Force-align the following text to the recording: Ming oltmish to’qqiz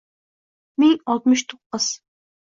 Ming 0.83 0.95
oltmish 1.15 1.43
to’qqiz 1.53 1.91